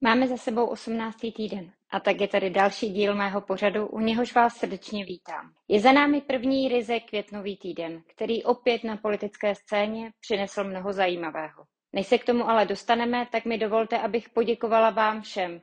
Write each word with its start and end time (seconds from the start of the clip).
Máme 0.00 0.28
za 0.28 0.36
sebou 0.36 0.66
18. 0.66 1.16
týden 1.36 1.72
a 1.90 2.00
tak 2.00 2.20
je 2.20 2.28
tady 2.28 2.50
další 2.50 2.92
díl 2.92 3.14
mého 3.14 3.40
pořadu, 3.40 3.86
u 3.86 4.00
něhož 4.00 4.34
vás 4.34 4.56
srdečně 4.56 5.04
vítám. 5.04 5.52
Je 5.68 5.80
za 5.80 5.92
námi 5.92 6.20
první 6.20 6.68
ryze 6.68 7.00
květnový 7.00 7.56
týden, 7.56 8.02
který 8.06 8.44
opět 8.44 8.84
na 8.84 8.96
politické 8.96 9.54
scéně 9.54 10.10
přinesl 10.20 10.64
mnoho 10.64 10.92
zajímavého. 10.92 11.64
Než 11.92 12.06
se 12.06 12.18
k 12.18 12.24
tomu 12.24 12.48
ale 12.48 12.66
dostaneme, 12.66 13.28
tak 13.32 13.44
mi 13.44 13.58
dovolte, 13.58 13.98
abych 13.98 14.28
poděkovala 14.28 14.90
vám 14.90 15.22
všem, 15.22 15.60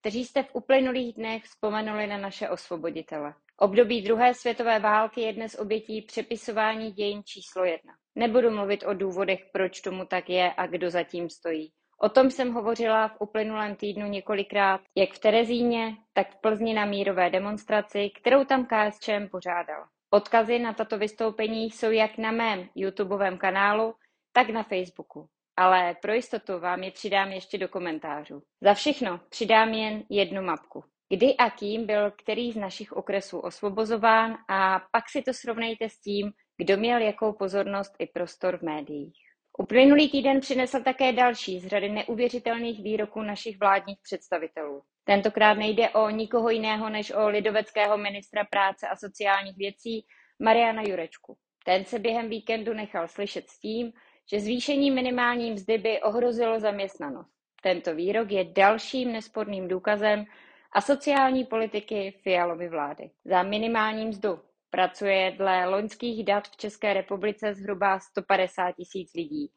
kteří 0.00 0.24
jste 0.24 0.42
v 0.42 0.54
uplynulých 0.54 1.14
dnech 1.14 1.44
vzpomenuli 1.44 2.06
na 2.06 2.18
naše 2.18 2.48
osvoboditele. 2.48 3.34
Období 3.56 4.02
druhé 4.02 4.34
světové 4.34 4.78
války 4.78 5.20
je 5.20 5.32
dnes 5.32 5.58
obětí 5.58 6.02
přepisování 6.02 6.92
dějin 6.92 7.22
číslo 7.24 7.64
jedna. 7.64 7.92
Nebudu 8.14 8.50
mluvit 8.50 8.84
o 8.86 8.94
důvodech, 8.94 9.40
proč 9.52 9.80
tomu 9.80 10.04
tak 10.04 10.30
je 10.30 10.52
a 10.56 10.66
kdo 10.66 10.90
zatím 10.90 11.30
stojí. 11.30 11.72
O 12.00 12.08
tom 12.08 12.30
jsem 12.30 12.52
hovořila 12.52 13.08
v 13.08 13.16
uplynulém 13.20 13.76
týdnu 13.76 14.06
několikrát, 14.06 14.80
jak 14.96 15.12
v 15.12 15.18
Terezíně, 15.18 15.96
tak 16.12 16.30
v 16.30 16.40
Plzni 16.40 16.74
na 16.74 16.84
mírové 16.84 17.30
demonstraci, 17.30 18.10
kterou 18.20 18.44
tam 18.44 18.66
KSČM 18.66 19.28
pořádala. 19.30 19.88
Odkazy 20.10 20.58
na 20.58 20.72
tato 20.72 20.98
vystoupení 20.98 21.70
jsou 21.70 21.90
jak 21.90 22.18
na 22.18 22.32
mém 22.32 22.68
YouTubeovém 22.74 23.38
kanálu, 23.38 23.94
tak 24.32 24.50
na 24.50 24.62
Facebooku. 24.62 25.28
Ale 25.56 25.96
pro 26.02 26.12
jistotu 26.12 26.58
vám 26.58 26.82
je 26.82 26.90
přidám 26.90 27.32
ještě 27.32 27.58
do 27.58 27.68
komentářů. 27.68 28.42
Za 28.60 28.74
všechno 28.74 29.20
přidám 29.28 29.68
jen 29.68 30.04
jednu 30.10 30.42
mapku. 30.42 30.84
Kdy 31.08 31.36
a 31.36 31.50
kým 31.50 31.86
byl 31.86 32.10
který 32.10 32.52
z 32.52 32.56
našich 32.56 32.92
okresů 32.92 33.38
osvobozován 33.38 34.36
a 34.48 34.80
pak 34.92 35.08
si 35.10 35.22
to 35.22 35.32
srovnejte 35.34 35.88
s 35.88 36.00
tím, 36.00 36.32
kdo 36.56 36.76
měl 36.76 37.00
jakou 37.00 37.32
pozornost 37.32 37.92
i 37.98 38.06
prostor 38.06 38.58
v 38.58 38.62
médiích. 38.62 39.27
Uplynulý 39.60 40.08
týden 40.10 40.40
přinesl 40.40 40.82
také 40.82 41.12
další 41.12 41.60
z 41.60 41.66
řady 41.66 41.88
neuvěřitelných 41.88 42.82
výroků 42.82 43.22
našich 43.22 43.58
vládních 43.58 43.98
představitelů. 44.02 44.82
Tentokrát 45.04 45.54
nejde 45.54 45.90
o 45.90 46.10
nikoho 46.10 46.50
jiného 46.50 46.90
než 46.90 47.10
o 47.10 47.28
lidoveckého 47.28 47.98
ministra 47.98 48.44
práce 48.44 48.88
a 48.88 48.96
sociálních 48.96 49.56
věcí 49.56 50.06
Mariana 50.38 50.82
Jurečku. 50.82 51.36
Ten 51.64 51.84
se 51.84 51.98
během 51.98 52.28
víkendu 52.28 52.74
nechal 52.74 53.08
slyšet 53.08 53.48
s 53.48 53.58
tím, 53.58 53.92
že 54.30 54.40
zvýšení 54.40 54.90
minimální 54.90 55.50
mzdy 55.50 55.78
by 55.78 56.02
ohrozilo 56.02 56.60
zaměstnanost. 56.60 57.30
Tento 57.62 57.94
výrok 57.94 58.30
je 58.30 58.44
dalším 58.44 59.12
nesporným 59.12 59.68
důkazem 59.68 60.24
a 60.72 60.80
sociální 60.80 61.44
politiky 61.44 62.14
Fialovy 62.22 62.68
vlády. 62.68 63.10
Za 63.24 63.42
minimální 63.42 64.06
mzdu 64.06 64.40
Pracuje 64.70 65.30
dle 65.30 65.66
loňských 65.68 66.24
dat 66.24 66.48
v 66.48 66.56
České 66.56 66.94
republice 66.94 67.54
zhruba 67.54 67.98
150 67.98 68.72
tisíc 68.72 69.14
lidí 69.14 69.52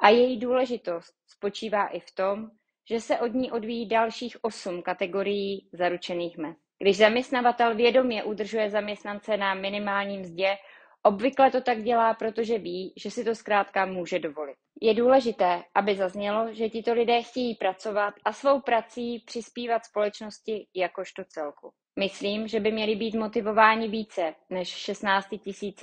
a 0.00 0.08
její 0.08 0.38
důležitost 0.38 1.14
spočívá 1.26 1.86
i 1.86 2.00
v 2.00 2.14
tom, 2.14 2.50
že 2.90 3.00
se 3.00 3.18
od 3.18 3.34
ní 3.34 3.50
odvíjí 3.52 3.88
dalších 3.88 4.36
osm 4.42 4.82
kategorií 4.82 5.68
zaručených 5.72 6.38
mest. 6.38 6.60
Když 6.78 6.96
zaměstnavatel 6.96 7.74
vědomě 7.74 8.24
udržuje 8.24 8.70
zaměstnance 8.70 9.36
na 9.36 9.54
minimálním 9.54 10.20
mzdě, 10.20 10.56
obvykle 11.02 11.50
to 11.50 11.60
tak 11.60 11.82
dělá, 11.82 12.14
protože 12.14 12.58
ví, 12.58 12.92
že 12.96 13.10
si 13.10 13.24
to 13.24 13.34
zkrátka 13.34 13.86
může 13.86 14.18
dovolit. 14.18 14.56
Je 14.80 14.94
důležité, 14.94 15.62
aby 15.74 15.96
zaznělo, 15.96 16.54
že 16.54 16.68
tito 16.68 16.92
lidé 16.92 17.22
chtějí 17.22 17.54
pracovat 17.54 18.14
a 18.24 18.32
svou 18.32 18.60
prací 18.60 19.22
přispívat 19.26 19.84
společnosti 19.84 20.66
jakožto 20.74 21.24
celku. 21.24 21.72
Myslím, 21.98 22.48
že 22.48 22.60
by 22.60 22.72
měli 22.72 22.96
být 22.96 23.14
motivováni 23.14 23.88
více 23.88 24.34
než 24.50 24.68
16 24.68 25.28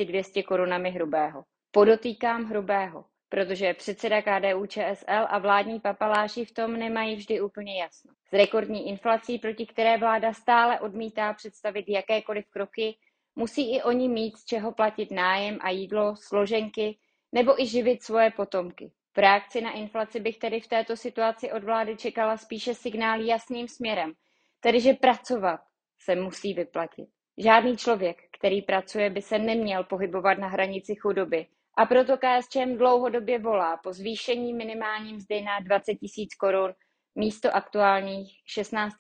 200 0.05 0.43
korunami 0.43 0.91
hrubého. 0.91 1.43
Podotýkám 1.71 2.43
hrubého, 2.43 3.05
protože 3.29 3.73
předseda 3.73 4.21
KDU 4.21 4.65
ČSL 4.65 5.25
a 5.29 5.39
vládní 5.39 5.79
papaláši 5.79 6.45
v 6.45 6.51
tom 6.53 6.73
nemají 6.73 7.15
vždy 7.15 7.41
úplně 7.41 7.81
jasno. 7.81 8.13
S 8.29 8.33
rekordní 8.33 8.87
inflací, 8.89 9.39
proti 9.39 9.65
které 9.65 9.97
vláda 9.97 10.33
stále 10.33 10.79
odmítá 10.79 11.33
představit 11.33 11.85
jakékoliv 11.89 12.45
kroky, 12.49 12.97
musí 13.35 13.75
i 13.75 13.83
oni 13.83 14.09
mít 14.09 14.37
z 14.37 14.45
čeho 14.45 14.71
platit 14.71 15.11
nájem 15.11 15.57
a 15.61 15.69
jídlo, 15.69 16.15
složenky 16.15 16.97
nebo 17.31 17.61
i 17.61 17.67
živit 17.67 18.03
svoje 18.03 18.31
potomky. 18.31 18.91
V 19.15 19.17
reakci 19.17 19.61
na 19.61 19.71
inflaci 19.71 20.19
bych 20.19 20.37
tedy 20.37 20.59
v 20.59 20.67
této 20.67 20.95
situaci 20.97 21.51
od 21.51 21.63
vlády 21.63 21.97
čekala 21.97 22.37
spíše 22.37 22.73
signál 22.73 23.21
jasným 23.21 23.67
směrem, 23.67 24.13
tedy 24.59 24.79
že 24.81 24.93
pracovat, 24.93 25.59
se 26.03 26.15
musí 26.15 26.53
vyplatit. 26.53 27.09
Žádný 27.37 27.77
člověk, 27.77 28.17
který 28.37 28.61
pracuje, 28.61 29.09
by 29.09 29.21
se 29.21 29.39
neměl 29.39 29.83
pohybovat 29.83 30.37
na 30.37 30.47
hranici 30.47 30.95
chudoby. 30.95 31.47
A 31.77 31.85
proto 31.85 32.17
KSČM 32.17 32.77
dlouhodobě 32.77 33.39
volá 33.39 33.77
po 33.77 33.93
zvýšení 33.93 34.53
minimální 34.53 35.13
mzdy 35.13 35.41
na 35.41 35.59
20 35.59 35.95
tisíc 35.95 36.35
korun 36.35 36.73
místo 37.15 37.55
aktuálních 37.55 38.41
16 38.45 38.93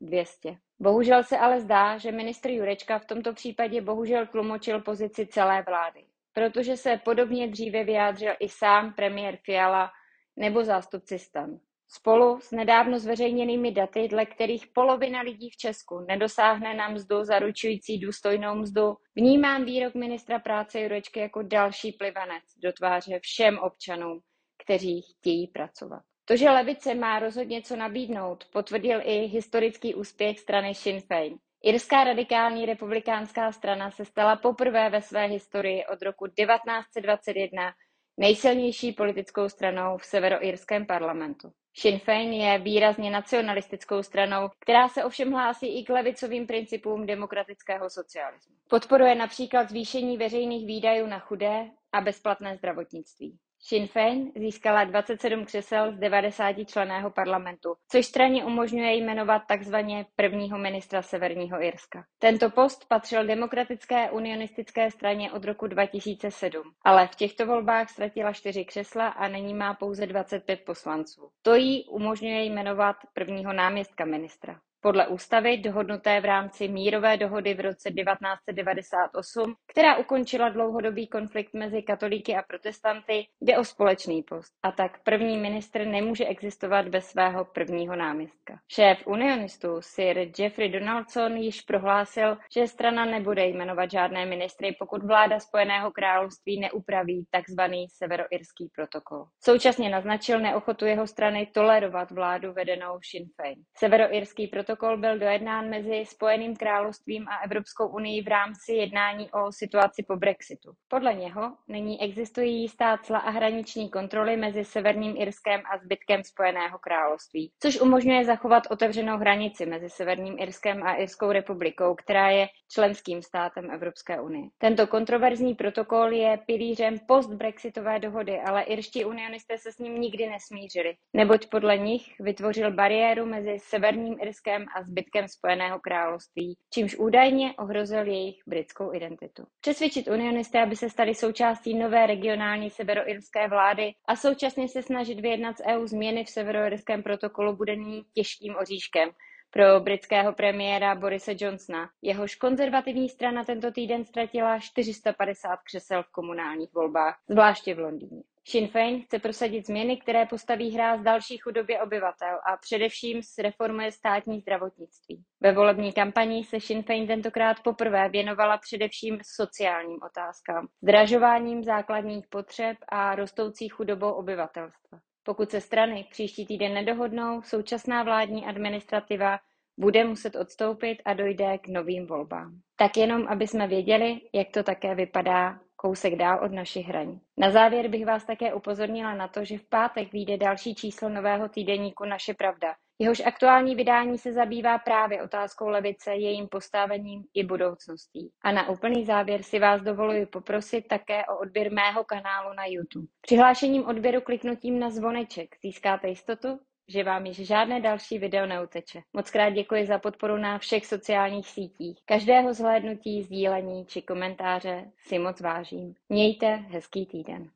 200. 0.00 0.56
Bohužel 0.80 1.24
se 1.24 1.38
ale 1.38 1.60
zdá, 1.60 1.98
že 1.98 2.12
ministr 2.12 2.50
Jurečka 2.50 2.98
v 2.98 3.04
tomto 3.04 3.34
případě 3.34 3.80
bohužel 3.80 4.26
tlumočil 4.26 4.80
pozici 4.80 5.26
celé 5.26 5.62
vlády, 5.62 6.04
protože 6.32 6.76
se 6.76 7.00
podobně 7.04 7.48
dříve 7.48 7.84
vyjádřil 7.84 8.32
i 8.40 8.48
sám 8.48 8.94
premiér 8.94 9.38
Fiala 9.44 9.90
nebo 10.36 10.64
zástupci 10.64 11.18
stan. 11.18 11.58
Spolu 11.90 12.40
s 12.40 12.50
nedávno 12.50 12.98
zveřejněnými 12.98 13.72
daty, 13.72 14.08
dle 14.08 14.26
kterých 14.26 14.66
polovina 14.66 15.20
lidí 15.20 15.50
v 15.50 15.56
Česku 15.56 16.00
nedosáhne 16.00 16.74
na 16.74 16.88
mzdu 16.88 17.24
zaručující 17.24 17.98
důstojnou 17.98 18.54
mzdu, 18.54 18.96
vnímám 19.16 19.64
výrok 19.64 19.94
ministra 19.94 20.38
práce 20.38 20.80
Jurečky 20.80 21.20
jako 21.20 21.42
další 21.42 21.92
plivanec 21.92 22.44
do 22.62 22.72
tváře 22.72 23.18
všem 23.22 23.58
občanům, 23.58 24.20
kteří 24.64 25.02
chtějí 25.02 25.46
pracovat. 25.46 26.02
To, 26.24 26.36
že 26.36 26.50
levice 26.50 26.94
má 26.94 27.18
rozhodně 27.18 27.62
co 27.62 27.76
nabídnout, 27.76 28.44
potvrdil 28.52 29.00
i 29.04 29.26
historický 29.26 29.94
úspěch 29.94 30.38
strany 30.38 30.74
Sinn 30.74 31.00
Féin. 31.00 31.38
Irská 31.64 32.04
radikální 32.04 32.66
republikánská 32.66 33.52
strana 33.52 33.90
se 33.90 34.04
stala 34.04 34.36
poprvé 34.36 34.90
ve 34.90 35.02
své 35.02 35.26
historii 35.26 35.86
od 35.86 36.02
roku 36.02 36.26
1921 36.26 37.72
nejsilnější 38.18 38.92
politickou 38.92 39.48
stranou 39.48 39.98
v 39.98 40.04
severoirském 40.04 40.86
parlamentu. 40.86 41.52
Sinn 41.74 41.98
Féin 41.98 42.32
je 42.32 42.58
výrazně 42.58 43.10
nacionalistickou 43.10 44.02
stranou, 44.02 44.50
která 44.58 44.88
se 44.88 45.04
ovšem 45.04 45.32
hlásí 45.32 45.80
i 45.80 45.84
k 45.84 45.90
levicovým 45.90 46.46
principům 46.46 47.06
demokratického 47.06 47.90
socialismu. 47.90 48.54
Podporuje 48.68 49.14
například 49.14 49.68
zvýšení 49.68 50.16
veřejných 50.16 50.66
výdajů 50.66 51.06
na 51.06 51.18
chudé 51.18 51.70
a 51.92 52.00
bezplatné 52.00 52.56
zdravotnictví. 52.56 53.38
Sinn 53.60 53.86
Féin 53.86 54.32
získala 54.36 54.84
27 54.84 55.44
křesel 55.44 55.92
z 55.92 55.98
90 55.98 56.56
členého 56.66 57.10
parlamentu, 57.10 57.74
což 57.88 58.06
straně 58.06 58.44
umožňuje 58.44 58.94
jmenovat 58.96 59.42
takzvaně 59.48 60.06
prvního 60.16 60.58
ministra 60.58 61.02
Severního 61.02 61.62
Irska. 61.62 62.04
Tento 62.18 62.50
post 62.50 62.84
patřil 62.88 63.26
demokratické 63.26 64.10
unionistické 64.10 64.90
straně 64.90 65.32
od 65.32 65.44
roku 65.44 65.66
2007, 65.66 66.62
ale 66.84 67.06
v 67.08 67.14
těchto 67.14 67.46
volbách 67.46 67.90
ztratila 67.90 68.32
čtyři 68.32 68.64
křesla 68.64 69.08
a 69.08 69.28
nyní 69.28 69.54
má 69.54 69.74
pouze 69.74 70.06
25 70.06 70.64
poslanců. 70.64 71.30
To 71.42 71.54
jí 71.54 71.84
umožňuje 71.84 72.44
jmenovat 72.44 72.96
prvního 73.14 73.52
náměstka 73.52 74.04
ministra. 74.04 74.60
Podle 74.80 75.06
ústavy, 75.06 75.56
dohodnuté 75.56 76.20
v 76.20 76.24
rámci 76.24 76.68
mírové 76.68 77.16
dohody 77.16 77.54
v 77.54 77.60
roce 77.60 77.90
1998, 77.90 79.54
která 79.66 79.96
ukončila 79.96 80.48
dlouhodobý 80.48 81.06
konflikt 81.06 81.54
mezi 81.54 81.82
katolíky 81.82 82.34
a 82.34 82.42
protestanty, 82.42 83.26
jde 83.40 83.58
o 83.58 83.64
společný 83.64 84.22
post. 84.22 84.52
A 84.62 84.72
tak 84.72 85.02
první 85.02 85.38
ministr 85.38 85.86
nemůže 85.86 86.26
existovat 86.26 86.88
bez 86.88 87.06
svého 87.06 87.44
prvního 87.44 87.96
náměstka. 87.96 88.58
Šéf 88.68 89.06
unionistů 89.06 89.76
Sir 89.80 90.30
Jeffrey 90.38 90.68
Donaldson 90.68 91.36
již 91.36 91.60
prohlásil, 91.60 92.36
že 92.54 92.66
strana 92.66 93.04
nebude 93.04 93.46
jmenovat 93.46 93.90
žádné 93.90 94.26
ministry, 94.26 94.76
pokud 94.78 95.02
vláda 95.02 95.40
Spojeného 95.40 95.90
království 95.90 96.60
neupraví 96.60 97.26
tzv. 97.30 97.60
severoirský 97.88 98.68
protokol. 98.74 99.24
Současně 99.40 99.90
naznačil 99.90 100.40
neochotu 100.40 100.86
jeho 100.86 101.06
strany 101.06 101.46
tolerovat 101.46 102.10
vládu 102.10 102.52
vedenou 102.52 102.98
Sinn 103.10 103.26
Féin. 103.36 103.62
Severoirský 103.76 104.46
protokol 104.46 104.67
protokol 104.68 104.96
byl 104.96 105.18
dojednán 105.18 105.68
mezi 105.68 106.04
Spojeným 106.06 106.56
královstvím 106.56 107.28
a 107.28 107.36
Evropskou 107.44 107.86
unii 107.88 108.22
v 108.22 108.28
rámci 108.28 108.72
jednání 108.72 109.30
o 109.30 109.52
situaci 109.52 110.04
po 110.08 110.16
Brexitu. 110.16 110.72
Podle 110.88 111.14
něho 111.14 111.52
nyní 111.68 112.02
existují 112.02 112.62
jistá 112.62 112.98
cla 112.98 113.18
a 113.18 113.30
hraniční 113.30 113.90
kontroly 113.90 114.36
mezi 114.36 114.64
Severním 114.64 115.16
Irskem 115.16 115.62
a 115.72 115.78
zbytkem 115.78 116.24
Spojeného 116.24 116.78
království, 116.78 117.52
což 117.60 117.80
umožňuje 117.80 118.24
zachovat 118.24 118.62
otevřenou 118.70 119.18
hranici 119.18 119.66
mezi 119.66 119.90
Severním 119.90 120.38
Irskem 120.38 120.82
a 120.82 120.94
Irskou 120.94 121.32
republikou, 121.32 121.94
která 121.94 122.30
je 122.30 122.48
členským 122.70 123.22
státem 123.22 123.70
Evropské 123.70 124.20
unie. 124.20 124.48
Tento 124.58 124.86
kontroverzní 124.86 125.54
protokol 125.54 126.12
je 126.12 126.38
pilířem 126.46 126.98
post-brexitové 127.08 127.98
dohody, 127.98 128.40
ale 128.40 128.62
irští 128.62 129.04
unionisté 129.04 129.58
se 129.58 129.72
s 129.72 129.78
ním 129.78 130.00
nikdy 130.00 130.26
nesmířili, 130.26 130.94
neboť 131.12 131.46
podle 131.46 131.78
nich 131.78 132.20
vytvořil 132.20 132.72
bariéru 132.72 133.26
mezi 133.26 133.58
Severním 133.58 134.16
Irskem 134.20 134.57
Irskem 134.58 134.66
a 134.76 134.82
zbytkem 134.82 135.28
Spojeného 135.28 135.80
království, 135.80 136.56
čímž 136.74 136.96
údajně 136.96 137.54
ohrozil 137.58 138.06
jejich 138.06 138.36
britskou 138.46 138.94
identitu. 138.94 139.46
Přesvědčit 139.60 140.08
unionisty, 140.08 140.58
aby 140.58 140.76
se 140.76 140.90
stali 140.90 141.14
součástí 141.14 141.74
nové 141.74 142.06
regionální 142.06 142.70
severoirské 142.70 143.48
vlády 143.48 143.92
a 144.08 144.16
současně 144.16 144.68
se 144.68 144.82
snažit 144.82 145.20
vyjednat 145.20 145.56
z 145.56 145.62
EU 145.66 145.86
změny 145.86 146.24
v 146.24 146.28
severoirském 146.28 147.02
protokolu 147.02 147.56
bude 147.56 147.76
nyní 147.76 148.02
těžkým 148.14 148.56
oříškem, 148.60 149.10
pro 149.50 149.80
britského 149.80 150.32
premiéra 150.32 150.94
Borise 150.94 151.34
Johnsona. 151.38 151.90
Jehož 152.02 152.34
konzervativní 152.34 153.08
strana 153.08 153.44
tento 153.44 153.72
týden 153.72 154.04
ztratila 154.04 154.58
450 154.58 155.56
křesel 155.56 156.02
v 156.02 156.12
komunálních 156.12 156.74
volbách, 156.74 157.18
zvláště 157.28 157.74
v 157.74 157.78
Londýně. 157.78 158.22
Sinn 158.50 158.68
Féin 158.68 159.02
chce 159.02 159.18
prosadit 159.18 159.66
změny, 159.66 159.96
které 159.96 160.26
postaví 160.26 160.70
hráz 160.70 161.00
další 161.00 161.36
chudobě 161.36 161.80
obyvatel 161.80 162.38
a 162.52 162.56
především 162.56 163.20
reformuje 163.38 163.92
státní 163.92 164.40
zdravotnictví. 164.40 165.22
Ve 165.40 165.52
volební 165.52 165.92
kampani 165.92 166.44
se 166.44 166.60
Sinn 166.60 166.82
Féin 166.82 167.06
tentokrát 167.06 167.56
poprvé 167.64 168.08
věnovala 168.08 168.58
především 168.58 169.18
sociálním 169.22 169.98
otázkám, 170.02 170.68
zdražováním 170.82 171.64
základních 171.64 172.26
potřeb 172.26 172.76
a 172.88 173.14
rostoucí 173.14 173.68
chudobou 173.68 174.10
obyvatelstva. 174.10 174.98
Pokud 175.22 175.50
se 175.50 175.60
strany 175.60 176.06
příští 176.10 176.46
týden 176.46 176.74
nedohodnou, 176.74 177.42
současná 177.42 178.02
vládní 178.02 178.46
administrativa 178.46 179.38
bude 179.78 180.04
muset 180.04 180.36
odstoupit 180.36 180.98
a 181.04 181.12
dojde 181.12 181.58
k 181.58 181.68
novým 181.68 182.06
volbám. 182.06 182.60
Tak 182.76 182.96
jenom, 182.96 183.28
aby 183.28 183.46
jsme 183.46 183.66
věděli, 183.66 184.20
jak 184.34 184.48
to 184.50 184.62
také 184.62 184.94
vypadá 184.94 185.60
kousek 185.80 186.16
dál 186.16 186.44
od 186.44 186.52
našich 186.52 186.86
hraní. 186.86 187.20
Na 187.36 187.50
závěr 187.50 187.88
bych 187.88 188.06
vás 188.06 188.24
také 188.24 188.54
upozornila 188.54 189.14
na 189.14 189.28
to, 189.28 189.44
že 189.44 189.58
v 189.58 189.68
pátek 189.68 190.12
vyjde 190.12 190.36
další 190.36 190.74
číslo 190.74 191.08
nového 191.08 191.48
týdeníku 191.48 192.04
Naše 192.04 192.34
pravda. 192.34 192.74
Jehož 193.00 193.22
aktuální 193.26 193.74
vydání 193.74 194.18
se 194.18 194.32
zabývá 194.32 194.78
právě 194.78 195.22
otázkou 195.22 195.68
levice, 195.68 196.14
jejím 196.14 196.48
postavením 196.48 197.24
i 197.34 197.44
budoucností. 197.44 198.30
A 198.44 198.52
na 198.52 198.68
úplný 198.68 199.04
závěr 199.04 199.42
si 199.42 199.58
vás 199.58 199.82
dovoluji 199.82 200.26
poprosit 200.26 200.88
také 200.88 201.26
o 201.26 201.38
odběr 201.38 201.72
mého 201.72 202.04
kanálu 202.04 202.54
na 202.56 202.66
YouTube. 202.66 203.06
Přihlášením 203.20 203.86
odběru 203.86 204.20
kliknutím 204.20 204.78
na 204.78 204.90
zvoneček 204.90 205.56
získáte 205.62 206.08
jistotu, 206.08 206.60
že 206.88 207.04
vám 207.04 207.26
již 207.26 207.36
žádné 207.36 207.80
další 207.80 208.18
video 208.18 208.46
neuteče. 208.46 209.00
Moc 209.12 209.30
krát 209.30 209.50
děkuji 209.50 209.86
za 209.86 209.98
podporu 209.98 210.36
na 210.36 210.58
všech 210.58 210.86
sociálních 210.86 211.48
sítích. 211.48 211.98
Každého 212.04 212.54
zhlédnutí, 212.54 213.22
sdílení 213.22 213.86
či 213.86 214.02
komentáře 214.02 214.90
si 214.98 215.18
moc 215.18 215.40
vážím. 215.40 215.94
Mějte 216.08 216.46
hezký 216.46 217.06
týden. 217.06 217.50